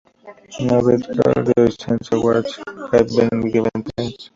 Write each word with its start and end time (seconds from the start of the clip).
No 0.67 0.77
"Best 0.85 1.05
Girl-Girl 1.17 1.69
Scene" 1.71 2.07
awards 2.17 2.59
have 2.91 3.07
been 3.15 3.51
given 3.51 3.85
since. 3.97 4.29